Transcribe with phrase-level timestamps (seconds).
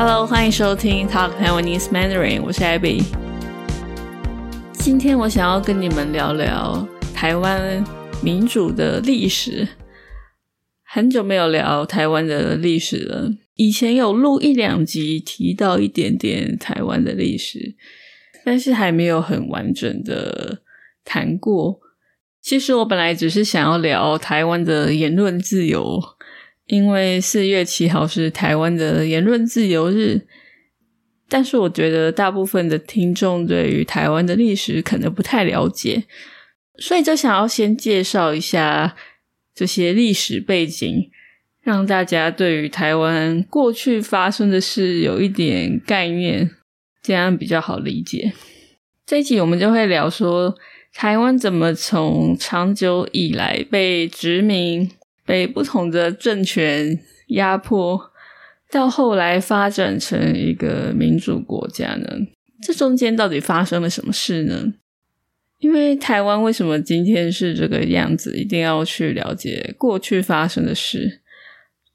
[0.00, 3.02] Hello，欢迎收听 Talk Taiwanese Mandarin，我是 Abby。
[4.74, 7.84] 今天我想要跟你们聊聊台湾
[8.22, 9.66] 民主的历史。
[10.84, 17.74] 很久没有聊台湾的历史了，以前有录一两集提到一点点台湾的历史，
[18.44, 20.62] 但是还没有很完整的
[21.04, 21.80] 谈过。
[22.40, 26.00] 其实我本来只是想要聊台湾的言论自由。
[26.68, 30.26] 因为四月七号是台湾的言论自由日，
[31.26, 36.04] 但是我觉得大部分的听众对于台湾的历史可能不太了解，
[36.78, 38.94] 所以就想要先介绍一下
[39.54, 41.10] 这些历史背景，
[41.62, 46.50] 让大家对于台湾过去发生的事有一点概念，
[47.02, 48.34] 这样比较好理解。
[49.06, 50.54] 这一集我们就会聊说
[50.92, 54.90] 台湾怎么从长久以来被殖民。
[55.28, 58.00] 被不同的政权压迫，
[58.70, 62.08] 到后来发展成一个民主国家呢？
[62.62, 64.72] 这中间到底发生了什么事呢？
[65.58, 71.20] 因为台湾为什么今天是这个样子，一定要去了解过去发生的事。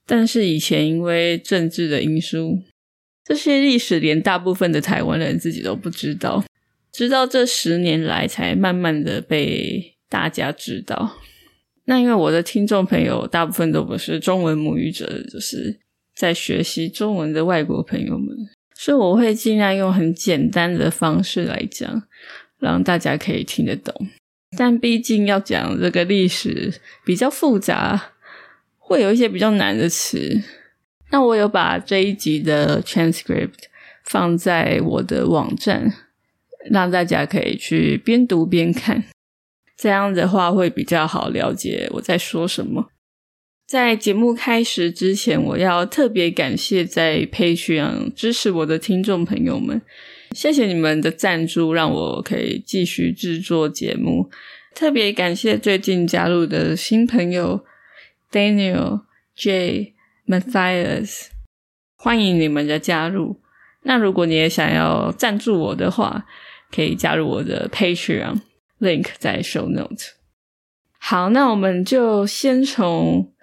[0.06, 2.59] 但是以前因为政治的因素，
[3.26, 6.45] 这些历史连大部分的台湾人自己都不知道，
[6.92, 11.17] 直到这十年来才慢慢的被大家知道。
[11.86, 15.80] 那因为我的听众朋友大部分都不是中文母语者，就是
[16.16, 18.28] 在学习中文的外国朋友们，
[18.76, 22.04] 所以我会尽量用很简单的方式来讲，
[22.59, 23.94] 让大家可以听得懂。
[24.58, 26.73] 但毕竟要讲这个历史
[27.04, 28.11] 比较复杂，
[28.78, 30.42] 会有一些比较难的词。
[31.11, 33.66] 那我有把这一集的 transcript
[34.06, 35.92] 放在我的网站，
[36.72, 39.04] 让大家可以去边读边看。
[39.84, 42.88] 这样的话会比较好了解我在说什么。
[43.67, 49.82] 在节目开始之前，我要特别感谢在 Patreon 支持我的听众朋友们，
[50.32, 54.32] 谢谢你们的赞助，让我可以继续制作节目。
[54.73, 57.65] 特别感谢最近加入的新朋友
[58.32, 59.02] Daniel、
[59.36, 59.95] J、
[60.26, 61.26] Matthias，
[61.98, 63.42] 欢迎你们的加入。
[63.82, 66.26] 那如果你也想要赞助我的话，
[66.73, 68.39] 可以加入我的 Patreon。
[68.83, 70.14] Link 在 show note。
[70.99, 73.33] 好，那我们就先从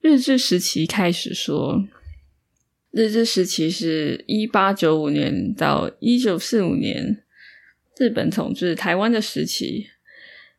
[0.00, 1.84] 日治时期开始说。
[2.90, 7.24] 日治时期是一八九五年到一九四五年，
[7.98, 9.88] 日本统治台湾的时期。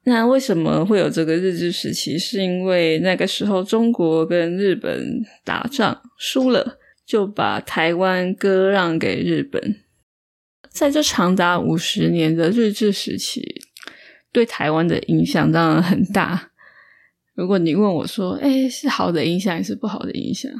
[0.03, 2.19] 那为什么会有这个日治时期？
[2.19, 9.81] 是因为那个时候中国跟日本打仗输了，就把台湾割让给日本。
[10.69, 13.54] 在这长达五十年的日治时期。
[14.35, 16.51] 对台湾的影响当然很大。
[17.35, 20.51] 如果你问我说：“哎，是好的影响还是不好的影响？”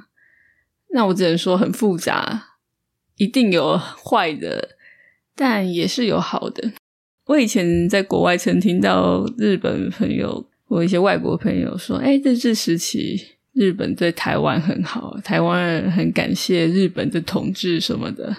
[0.96, 2.56] 那我只能说很复杂，
[3.18, 4.78] 一定有坏的，
[5.36, 6.72] 但也是有好的。
[7.26, 13.20] 我以前在国外曾听到日本朋友或一些外国朋友说：“哎，日治时期
[13.52, 18.34] 日本对台湾很好，台湾人很感谢日本的统治什么的。”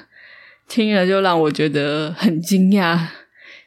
[0.66, 3.06] 听了就让我觉得很惊讶。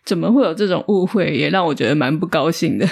[0.05, 1.35] 怎么会有这种误会？
[1.35, 2.87] 也让我觉得蛮不高兴的。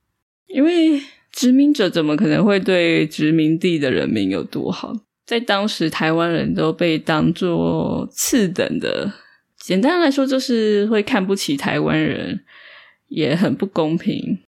[0.48, 1.00] 因为
[1.32, 4.92] 殖民者怎么可能会对殖民地的人民有多好？
[5.24, 9.12] 在当时，台湾人都被当作次等的。
[9.56, 12.40] 简单来说，就是会看不起台湾人，
[13.08, 14.40] 也很不公平。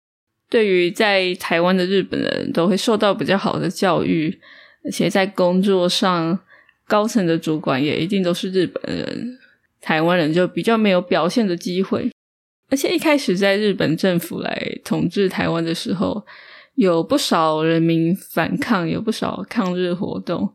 [0.51, 4.39] 对于在台湾的日本人都会受到比较好的教育，
[4.85, 6.39] 而且在工作上
[6.87, 9.39] 高层的主管也一定都是日本人。
[9.85, 12.11] 台湾人就比较没有表现的机会，
[12.71, 16.25] 而且一开始在日本政府来统治台湾的时候，
[16.77, 20.55] 有不少人民反抗，有不少抗日活动，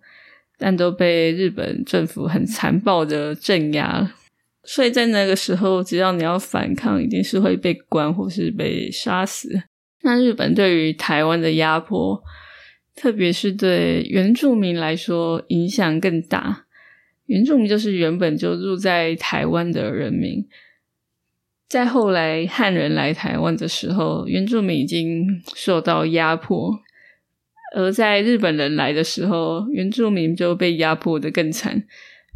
[0.57, 4.15] 但都被日本政府很残暴的镇压了。
[4.63, 9.61] 所以在那个时候，只要你要反抗，一定是会被关或是被杀死。
[10.01, 12.19] 那日本对于台湾的压迫，
[12.95, 16.65] 特别是对原住民来说，影响更大。
[17.29, 20.47] 原住民就是原本就住在台湾的人民，
[21.67, 26.71] 在后来汉人来台湾的时候，原住民已经受到压迫；
[27.75, 31.83] 而在日本人来的时候，原住民就被压迫的更惨。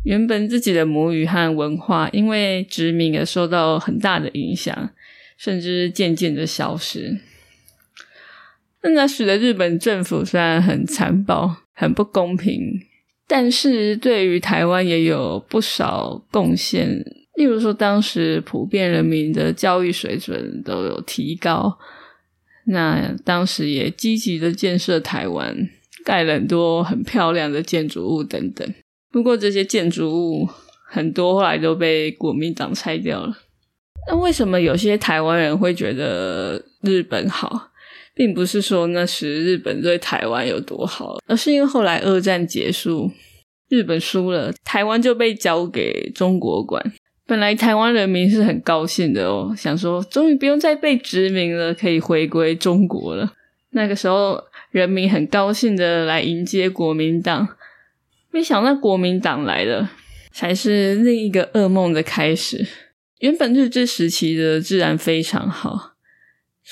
[0.03, 4.91] 原本自己的母语和文化，因为殖民而受到很大的影响，
[5.37, 7.17] 甚至渐渐的消失。
[8.83, 12.92] 那使得日本政府虽然很残暴、很不公平。
[13.27, 17.03] 但是对于台湾也有不少贡献，
[17.35, 21.77] 例如说，当时普遍人民的教育水准都有提高，
[22.65, 25.55] 那当时也积极的建设台湾，
[26.05, 28.73] 盖了很多很漂亮的建筑物等等。
[29.11, 30.49] 不过这些建筑物
[30.89, 33.37] 很多后来都被国民党拆掉了。
[34.07, 37.71] 那为什么有些台湾人会觉得日本好，
[38.13, 43.11] 并不是说那时日本对台湾有多好，而是因为后来二战结束，
[43.69, 46.93] 日本输了，台湾就被交给中国管。
[47.25, 53.31] 本来台湾人民是很高兴的哦，想说终于不用再被殖民了，可以回归中国了。
[53.71, 54.39] 那个时候，
[54.71, 57.47] 人民很高兴的来迎接国民党，
[58.29, 59.89] 没想到国民党来了，
[60.31, 62.67] 才是另一个噩梦的开始。
[63.19, 65.92] 原本日治时期的治安非常好，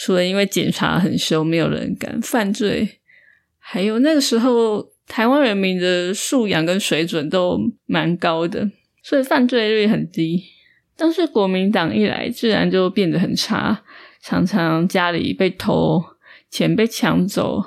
[0.03, 2.97] 除了因为检查很凶，没有人敢犯罪，
[3.59, 8.67] 还有那个时候台湾人民的素养跟水准都蛮高的。
[9.03, 10.43] 所以犯罪率很低，
[10.97, 13.83] 但是国民党一来，自然就变得很差，
[14.23, 16.03] 常常家里被偷，
[16.49, 17.63] 钱被抢走，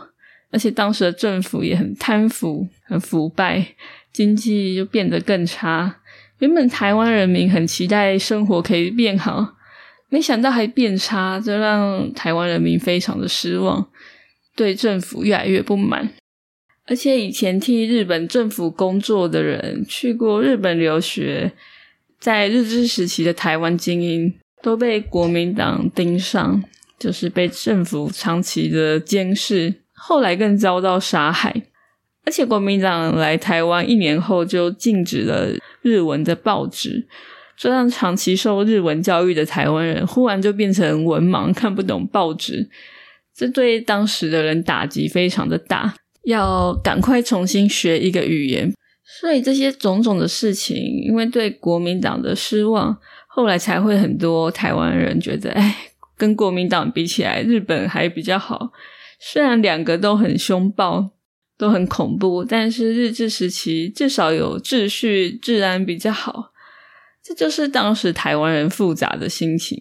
[0.51, 3.75] 而且当时的政府也很贪腐、很腐败，
[4.13, 6.01] 经济就变得更差。
[6.39, 9.54] 原本台湾人民很期待生活可以变好，
[10.15, 13.85] 没想到还变差，这让台湾人民非常的失望，
[14.55, 16.09] 对政府越来越不满。
[16.87, 21.51] 而且以前替日本政府工作的人，去过日本留学，
[22.21, 24.33] 在日治时期的台湾精英
[24.63, 26.63] 都被国民党盯上，
[26.97, 31.63] 就是被政府长期的监视，后来更遭到杀害。
[32.25, 35.49] 而且国民党来台湾一年后就禁止了
[35.83, 37.05] 日文的报纸，
[37.57, 42.69] 这让长期受日文教育的台湾人忽然就变成文盲，看不懂报纸，
[43.35, 45.95] 这对当时的人打击非常的大。
[46.25, 48.73] 要赶快重新学一个语言，
[49.21, 50.75] 所以这些种种的事情，
[51.07, 52.97] 因为对国民党的失望，
[53.29, 55.77] 后来才会很多台湾人觉得，哎，
[56.17, 58.73] 跟国民党比起来，日本还比较好。
[59.21, 61.11] 虽然两个都很凶暴，
[61.59, 66.54] 都很恐怖，但是日治时期至少有秩序、治安比较好。
[67.25, 69.79] 这就是当时台湾人复杂的心情。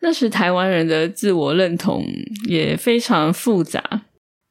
[0.00, 2.04] 那时台湾人的自我认同
[2.46, 4.02] 也非常复杂。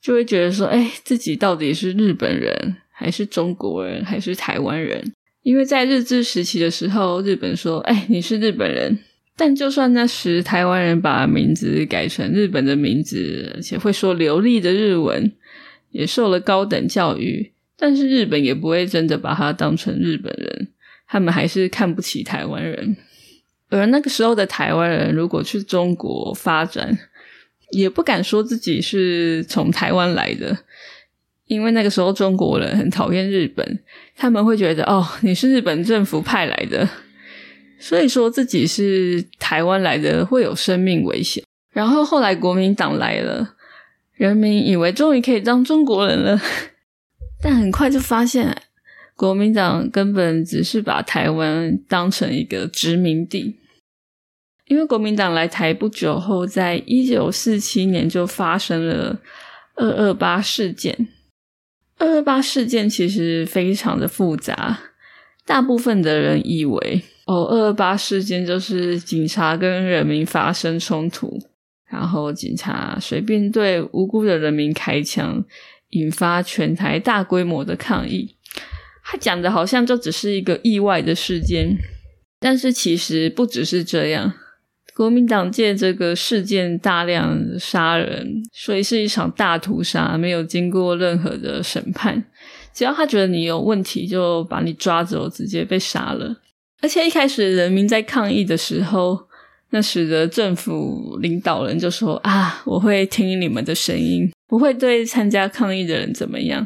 [0.02, 5.14] 就会觉得说，哎，自己到底是日本人，还是中国人，还是台湾人？
[5.42, 9.00] 因为在日治时期的时候，日本说，哎，你是日本人。
[9.36, 15.32] 但就算那时台湾人把名字改成日本的名字，而且会说流利的日文，
[15.90, 20.68] 也受了高等教育，但是日本也不会真的把他当成日本人，
[21.08, 22.96] 他们还是看不起台湾人。
[23.70, 26.98] 而那个时候的台湾人，如果去中国发展，
[27.72, 30.56] 也不敢说自己是从台湾来的，
[31.48, 33.84] 因为那个时候中国人很讨厌日本，
[34.16, 36.88] 他们会觉得哦，你是日本政府派来的，
[37.80, 41.44] 所以说自己是台湾来的会有生命危险。
[41.74, 43.56] 然后后来国民党来了，
[44.14, 46.40] 人民以为终于可以当中国人了，
[47.42, 48.56] 但很快就发现
[49.16, 53.56] 国民党根本只是把台湾当成一个殖民地。
[54.68, 59.20] 因为国民党来台不久后，在一九四七年就发生了
[59.76, 61.08] 二二八事件。
[61.98, 64.80] 二二八事件其实非常的复杂，
[65.46, 71.40] 大部分的人以为哦，二二八事件就是警察跟人民发生冲突，
[71.90, 75.46] 然后警察随便对无辜的人民开枪，
[75.92, 78.36] 引发全台大规模的抗议。
[79.08, 81.78] 他讲的好像就只是一个意外的事件，
[82.40, 84.34] 但是其实不只是这样。
[84.96, 92.24] 国民党借这个事件大量杀人，所以是一场大屠杀，没有经过任何的审判。
[92.74, 96.38] 只要他觉得你有问题，就把你抓走，直接被杀了。
[96.82, 99.28] 而且一开始人民在抗议的时候，
[99.70, 106.66] 那时的政府领导人就说：“啊，我会听你们的声音，不会对参加抗议的人怎么样。”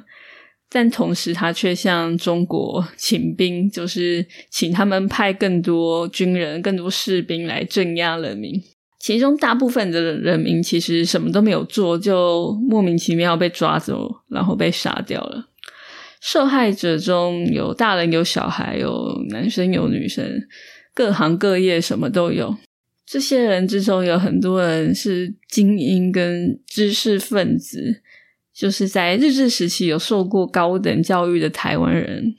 [0.71, 8.53] 但同时，他却向中国请兵，就是请他们派更多军人、更多士兵来镇压人民。
[8.99, 15.47] 其中大部分的人民其实什么都没有做，就莫名其妙被抓走，然后被杀掉了。
[16.21, 20.23] 受害者中有大人、有小孩、有男生、有女生，
[20.93, 22.55] 各行各业什么都有。
[23.07, 28.03] 这些人之中有很多人是精英跟知识分子。
[28.59, 32.35] 就是在日治时期有受过高等教育的台湾人，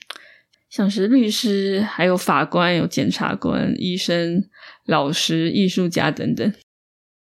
[0.69, 4.45] 像是律师、还有法官、有检察官、医生、
[4.85, 6.53] 老师、艺术家等等。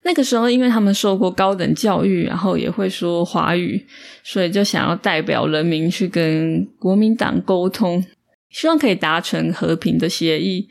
[0.04, 3.84] 那个时候，因为他们受过高等教育，然后也会说华语，
[4.24, 8.06] 所以就想要代表人民去跟国民党沟通，
[8.52, 10.70] 希望可以达成和平的协议。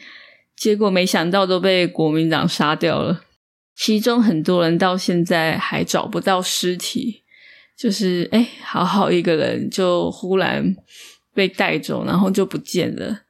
[0.55, 3.25] 结果没想到都被国民党杀掉了，
[3.75, 7.22] 其中很多人到现在还找不到尸体。
[7.83, 10.77] 就是哎，好好一个人，就忽然
[11.35, 13.23] 被带走，然后就不见了。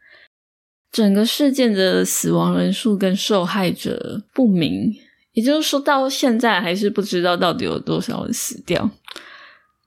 [0.90, 4.94] 整个事件的死亡人数跟受害者不明，
[5.32, 8.90] 也就是说，到现在还是不知道到底有多少人死掉，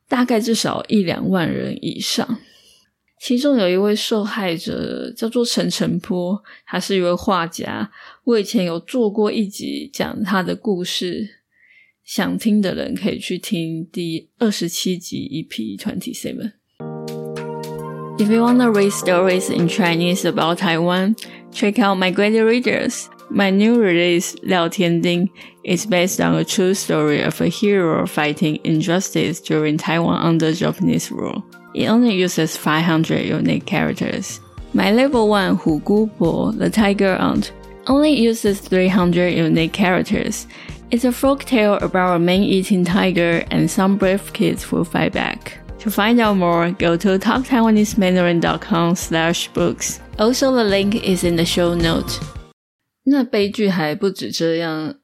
[0.10, 2.40] 大概至少一两万人以上。
[3.20, 7.92] 其中有一位受害者叫做陈澄波，他是一位画家。
[8.24, 11.42] 我以前有做过一集讲他的故事，
[12.05, 21.17] 想听的人可以去听第二十七集 EP Twenty Seven。If you want to read stories in Chinese about Taiwan,
[21.53, 23.09] check out my great readers.
[23.31, 25.31] My new release, Liao Tianding,
[25.65, 31.11] is based on a true story of a hero fighting injustice during Taiwan under Japanese
[31.11, 31.45] rule.
[31.75, 34.41] It only uses 500 unique characters.
[34.75, 37.53] My level 1 Hu Gu Bo, the tiger aunt,
[37.87, 40.47] only uses 300 unique characters.
[40.91, 45.59] It's a folk tale about a man-eating tiger and some brave kids who fight back.
[45.81, 50.01] To find out more, go to talktaiwanesemandarin.com slash books.
[50.19, 52.21] Also, the link is in the show note.
[53.05, 54.97] 那悲剧还不止这样，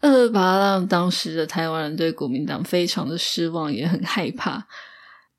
[0.00, 4.66] 二二八让当时的台湾人对国民党非常的失望，也很害怕。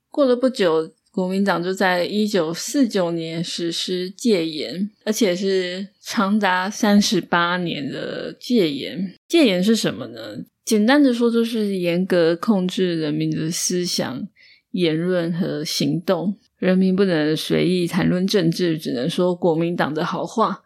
[0.09, 9.14] 过了不久， 国民党就在一九四九年实施戒严，而且是长达三十八年的戒严。
[9.26, 10.20] 戒严是什么呢？
[10.62, 14.28] 简单的说，就是严格控制人民的思想。
[14.72, 20.62] 言论和行动，人民不能随意谈论政治，只能说国民党的好话。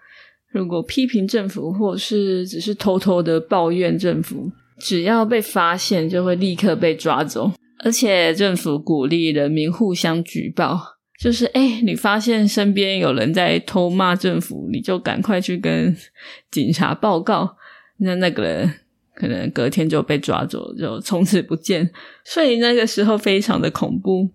[0.48, 7.52] 如果批评政府，或是只是偷偷的抱怨政府，只要被发现，就会立刻被抓走。
[7.84, 15.96] 而且政府鼓励人民互相举报，就是哎，你发现身边有人在偷骂政府，你就赶快去跟
[16.50, 17.56] 警察报告。
[17.98, 18.74] 那那个人。
[19.12, 21.90] 可能隔天就被抓走，就从此不见。
[22.24, 24.26] 所以那个时候非常的恐怖，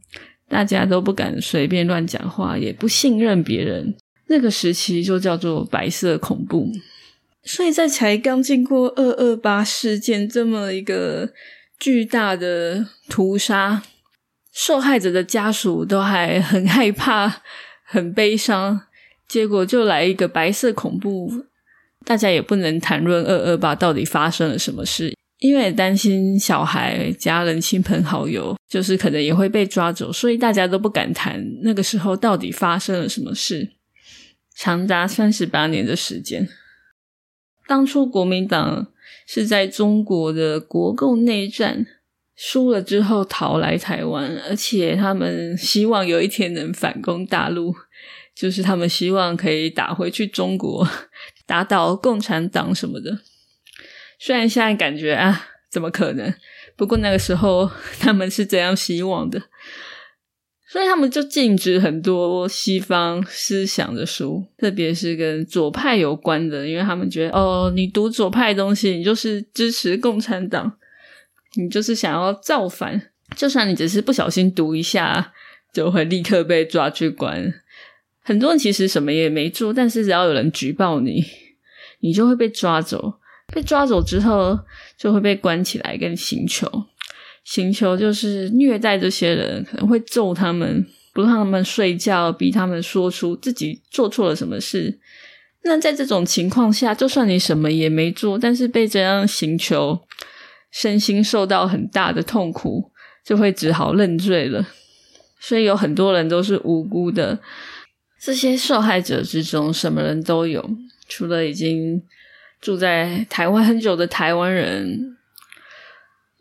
[0.47, 3.95] 大家都不敢随便乱讲话，也不信任别人。
[4.27, 6.71] 那个时期就叫做白色恐怖。
[7.41, 11.31] 所以在才刚经过二二八事件这么一个
[11.79, 13.83] 巨大的屠杀，
[14.51, 17.41] 受害者的家属都还很害怕、
[17.83, 18.81] 很悲伤，
[19.27, 21.45] 结果就来一个白色恐怖。
[22.05, 33.71] 大家也不能谈论二二八到底发生了什么事，因为担心小孩、家人、亲朋好友，就是可能也会被抓走，所以大家都不敢谈那个时候到底发生了什么事。
[34.55, 36.47] 长达三十八年的时间，
[37.67, 38.87] 当初国民党
[39.25, 41.85] 是在中国的国共内战
[42.35, 47.73] 输了之后逃来台湾，而且他们希望有一天能反攻大陆，
[48.35, 50.87] 就是他们希望可以打回去中国。
[51.47, 53.19] 打倒共产党什么的，
[54.17, 56.33] 虽然现在感觉啊，怎么可能？
[56.75, 59.39] 不过那个时候他们是这样希望的，
[60.75, 70.73] 所以他们就禁止很多西方思想的书，特别是跟左派有关的，因为他们觉得哦，你读左派东西，你就是支持共产党，
[71.55, 73.01] 你就是想要造反，
[73.37, 75.31] 就算你只是不小心读一下，
[75.71, 77.53] 就会立刻被抓去关。
[78.19, 81.23] 很多人其实什么也没做，但是只要有人举报你，
[82.01, 83.13] 你就会被抓走。
[83.53, 84.59] 被抓走之后，
[84.97, 86.67] 就会被关起来跟刑求。
[87.45, 94.99] 刑求就是虐待这些人，可能会揍他们，不让他们睡觉，逼他们说出自己做错了什么事。
[95.63, 99.99] 那在这种情况下，就算你什么也没做，但是被这样刑求，
[100.71, 102.91] 身心受到很大的痛苦，
[103.23, 104.67] 就会只好认罪了。
[105.39, 107.39] 所以有很多人都是无辜的。
[108.19, 110.67] 这些受害者之中，什么人都有，
[111.07, 112.01] 除了已经
[112.59, 115.15] 住在台湾很久的台湾人，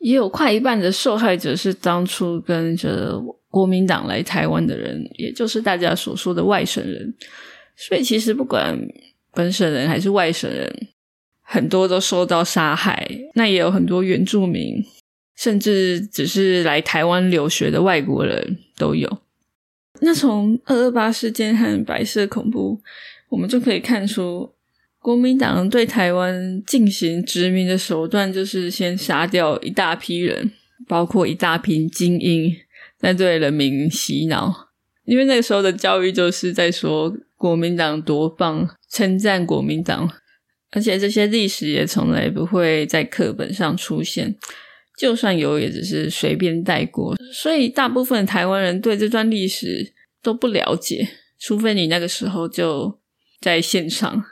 [0.05, 3.19] 也有快一半的受害者是当初跟着
[3.49, 7.15] 国民党来台湾的人，也就是大家所说的外省人。
[7.75, 8.79] 所以，其实不管
[9.33, 10.89] 本省人还是外省人，
[11.41, 13.09] 很多都受到杀害。
[13.35, 14.85] 那也有很多原住民，
[15.37, 19.11] 甚至只是来台湾留学的外国人都有。
[20.01, 22.79] 那从二二八事件和白色恐怖，
[23.31, 24.53] 我们就可以看出，
[25.05, 30.51] 国民党对台湾进行殖民的手段，就是先杀掉一大批人，
[30.89, 32.51] 包括一大批精英，
[32.99, 34.71] 在对人民洗脑。
[35.05, 40.11] 因为那个时候的教育就是在说国民党多棒，称赞国民党，
[40.71, 44.35] 而且这些历史也从来不会在课本上出现。
[44.97, 49.93] 就算有，也只是随便带过，所以大部分台湾人对这段历史
[50.23, 51.07] 都不了解，
[51.39, 52.99] 除非你那个时候就
[53.43, 54.25] 在现场。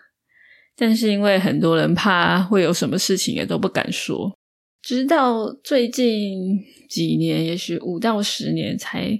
[0.82, 4.36] 但是因为很多人怕会有什么事情，也都不敢说。
[4.82, 6.58] 直到最近
[6.88, 9.16] 几年，也许五到十年，才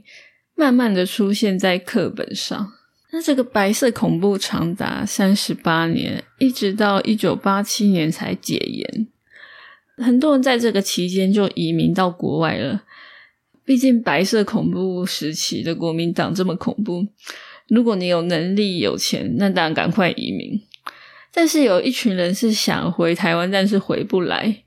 [0.57, 2.73] 慢慢的出现在课本上。
[3.13, 9.07] 那这个白色恐怖长达三十八年，一直到一九八七年才解严。
[9.99, 12.83] 很多人在这个期间就移民到国外了。
[13.65, 17.07] 毕竟白色恐怖时期的国民党这么恐怖，
[17.69, 20.61] 如果你有能力有钱，那当然赶快移民。
[21.33, 24.65] 但是有一群人是想回台湾，但是回不来，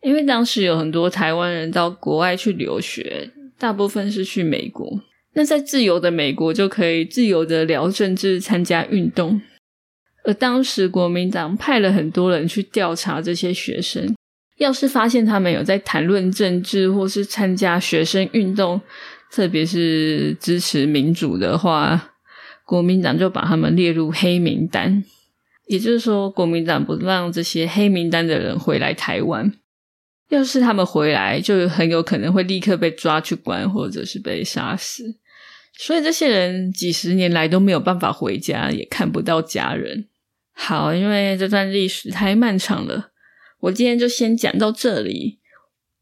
[0.00, 5.00] 因为当时有很多台湾人到国外去留学，大部分是去美国。
[5.34, 9.40] 那在自由的美国就可以自由的聊政治、参加运动，
[10.24, 14.14] 而当时国民党派了很多人去调查这些学生，
[14.58, 18.80] 要是发现他们有在谈论政治或是参加学生运动，
[19.30, 22.12] 特别是支持民主的话，
[22.64, 25.04] 国民党就把他们列入黑名单。
[25.66, 29.52] 也就是说，国民党不让这些黑名单的人回来台湾。
[30.28, 35.04] 要是他们回来，就很有可能会立刻被抓去关，或者是被杀死。
[35.78, 40.08] 所以这些人几十年来都没有办法回家，也看不到家人。
[40.52, 43.10] 好，因为这段历史太漫长了，
[43.60, 45.38] 我今天就先讲到这里。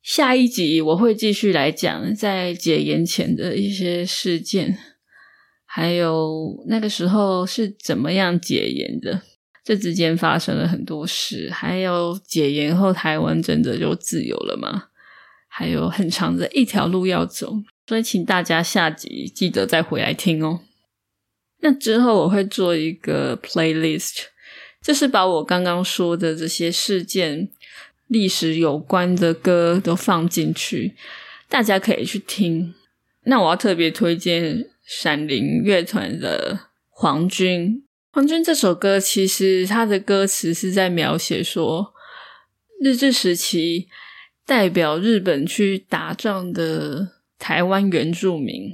[0.02, 4.78] 下一集我会继续来讲在解严前的一些事件，
[5.64, 9.22] 还有那个时候是怎么样解严的。
[9.64, 14.88] 这之间发生了很多事，还有解严后台湾真的就自由了吗？
[15.48, 17.54] 还有很长的一条路要走。
[17.86, 20.60] 所以，请大家下集记得再回来听哦。
[21.60, 24.24] 那之后我会做一个 playlist，
[24.82, 27.48] 就是把我刚刚说的这些事件、
[28.08, 30.94] 历史有关的歌都放进去，
[31.48, 32.74] 大家可以去听。
[33.24, 36.54] 那我要特别推荐闪灵乐团的
[36.90, 37.68] 《黄军》。
[38.14, 41.92] 《黄军》这首歌其实它的歌词是在描写说，
[42.80, 43.88] 日治时期
[44.46, 47.08] 代表日本去打仗的。
[47.36, 48.72] 台湾原住民，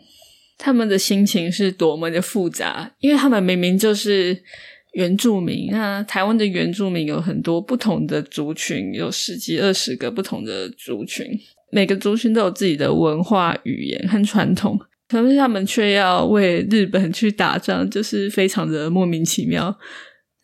[0.56, 4.44] 他们的心情是多么的复杂，因为他们明明就是
[4.92, 5.68] 原住民。
[5.72, 11.26] 那台湾的原住民有很多不同的族群，有十几二十个不同的族群，
[11.72, 14.78] 每个族群都有自己的文化、语言和传统，
[15.10, 19.76] 可是他们却要为日本去打仗，就是非常的莫名其妙。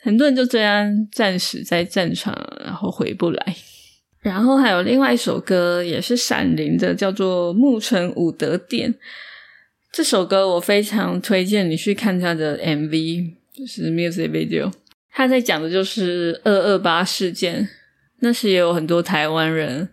[0.00, 3.56] 很多人就这样战死在战场，然后回不来。
[4.22, 8.92] 然后还有另外一首歌，也是闪灵的，叫做《木城武德殿》。
[9.92, 14.72] 这首歌我非常推荐你去看他的 MV，就是 music video。
[15.12, 17.68] 他在讲的就是二二八事件，
[18.18, 19.88] 那时也有很多台湾人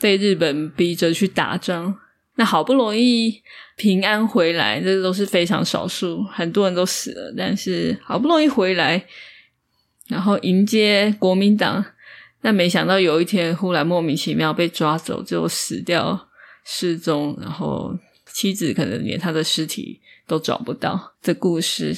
[0.00, 1.96] 被日本逼着去打仗，
[2.36, 3.42] 那好不容易
[3.76, 9.06] 平安回来，这都是非常少数，很多人都死了，但是好不容易回来，
[10.08, 11.84] 然后迎接国民党。
[12.42, 16.28] 但没想到有一天忽然莫名其妙被抓走，就死掉、
[16.64, 21.96] 失踪，然后妻子可能连他的尸体都找不到的故事。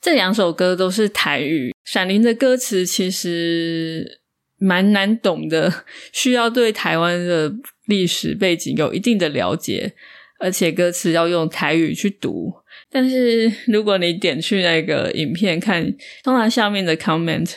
[0.00, 4.21] 这两首歌都是台语，《闪灵》的歌词其实
[4.62, 5.72] 蛮难懂的，
[6.12, 7.52] 需要对台湾的
[7.86, 9.92] 历史背景有一定的了解，
[10.38, 12.52] 而且歌词要用台语去读。
[12.90, 15.82] 但是如果你点去那个影片看，
[16.22, 17.50] 通常下面的 comment。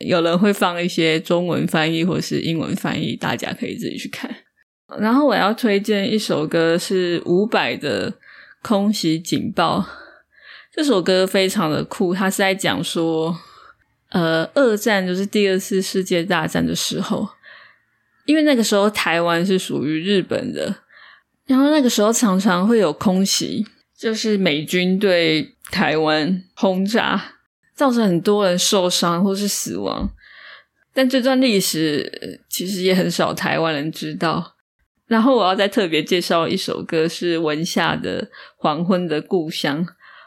[0.00, 4.28] 有人会放一些中文翻译或是英文翻译，大家可以自己去看。
[4.98, 8.10] 然后我要推荐一首歌，是伍佰的
[8.60, 9.78] 《空袭警报》。
[10.74, 13.34] 这首歌非常的酷，它是在讲说，
[14.14, 17.28] 呃，二战就是第二次世界大战的时候，
[18.24, 20.74] 因为那个时候台湾是属于日本的，
[21.46, 23.66] 然后那个时候常常会有空袭，
[23.98, 27.32] 就是美军对台湾轰炸。
[27.74, 30.08] 造成很多人受伤或是死亡，
[30.92, 34.54] 但这段历史其实也很少台湾人知道。
[35.08, 39.84] 然后我要再特别介绍一首歌，是文夏的《黄昏的故乡》，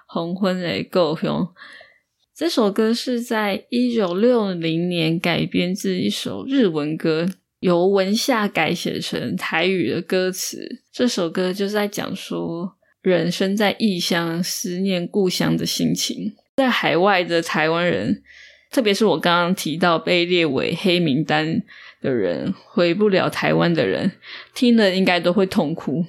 [0.08, 1.47] 黄昏的故乡。
[2.38, 7.28] 这首歌是在一九六零年改编自一首日文歌，
[7.62, 10.84] 由文夏改写成台语的歌词。
[10.93, 16.36] 这首歌就是在讲说，人生在异乡，思念故乡的心情。
[16.58, 18.21] 在海外的台湾人，
[18.69, 21.63] 特别是我刚刚提到被列为黑名单
[22.04, 24.12] 的人，回不了台湾的人，
[24.54, 26.06] 听了应该都会痛哭。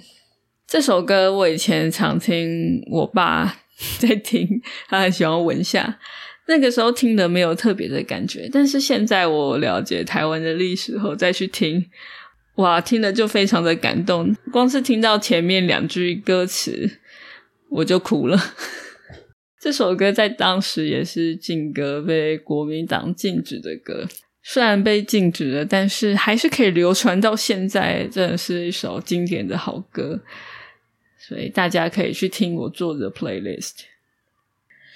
[0.67, 3.63] 这首歌我以前常听，我爸
[3.99, 5.99] 在听，他很喜欢闻下。
[6.47, 11.85] 那个时候听的没有特别的感觉，但是现在我了解台湾的历史后再去听，
[12.57, 14.35] 哇，听了就非常的感动。
[14.51, 16.99] 光是听到前面两句歌词，
[17.71, 18.39] 我就哭了。
[19.61, 24.09] 这首歌在当时也是禁歌，被国民党禁止的歌。
[24.43, 30.19] 虽然被禁止了，但是还是可以流传到现在，真的是一首经典的好歌。
[31.29, 33.73] 所以大家可以去听我做的 playlist。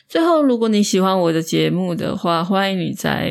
[0.09, 3.31] 最后，如果你喜欢我的节目的话，欢迎你在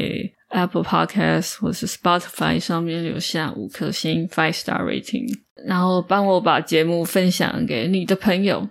[0.49, 5.27] Apple Podcast 或是 Spotify 上面留下五颗星 （five star rating），
[5.65, 8.69] 然后帮我把节目分享给你的朋友。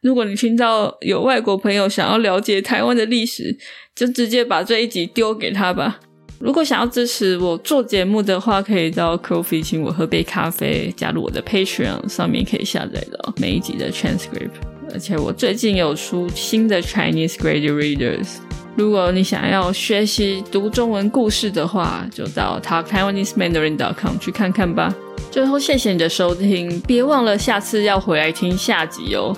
[0.00, 3.56] 如果你听到有外国朋友想要了解台湾的历史，
[3.94, 6.00] 就直接把这一集丢给他吧。
[6.40, 14.50] 如果想要支持我做节目的话，可以到 Coffee 请我喝杯咖啡，加入我的 Patreon，上面可以下载到每一集的 transcript。
[14.92, 18.36] 而且我最近有出新的 Chinese Grade Readers。
[18.76, 24.94] 如果你想要学习读中文故事的话，就到 TalkTaiwaneseMandarin.com 去看看吧。
[25.32, 29.36] 最后，谢谢你的收听，别忘了下次要回来听下集哦。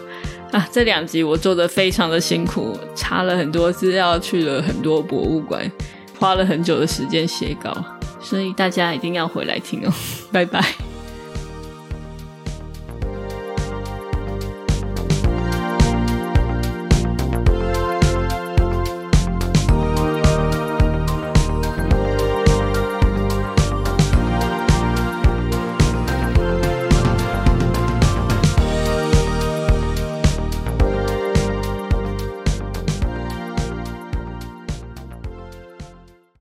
[0.52, 5.70] 啊，这两集我做的非常的辛苦，查了很多资料，去了很多博物馆，
[6.20, 7.74] 花了很久的时间写稿，
[8.20, 9.92] 所以大家一定要回来听哦。
[10.30, 10.62] 拜拜。